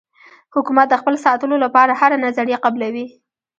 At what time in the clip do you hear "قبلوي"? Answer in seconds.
2.65-3.05